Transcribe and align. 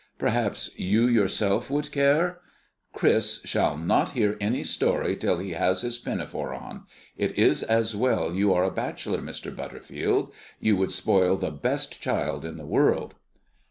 Perhaps 0.17 0.79
you 0.79 1.05
yourself 1.05 1.69
would 1.69 1.91
care" 1.91 2.39
"Chris 2.91 3.39
shall 3.45 3.77
not 3.77 4.13
hear 4.13 4.35
any 4.41 4.63
story 4.63 5.15
till 5.15 5.37
he 5.37 5.51
has 5.51 5.81
his 5.81 5.99
pinafore 5.99 6.55
on. 6.55 6.85
It 7.17 7.37
is 7.37 7.61
as 7.61 7.95
well 7.95 8.33
you 8.33 8.51
are 8.51 8.63
a 8.63 8.71
bachelor, 8.71 9.19
Mr. 9.19 9.55
Butterfield. 9.55 10.33
You 10.59 10.75
would 10.75 10.91
spoil 10.91 11.35
the 11.35 11.51
best 11.51 12.01
child 12.01 12.45
in 12.45 12.57
the 12.57 12.65
world." 12.65 13.13